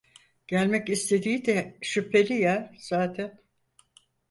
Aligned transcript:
Gelmek 0.47 0.89
istediği 0.89 1.45
de 1.45 1.77
şüpheli 1.81 2.33
ya 2.33 2.73
zaten. 2.79 3.39